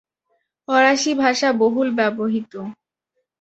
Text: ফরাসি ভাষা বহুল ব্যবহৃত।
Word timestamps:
ফরাসি 0.67 1.11
ভাষা 1.13 1.49
বহুল 1.53 1.87
ব্যবহৃত। 1.91 2.53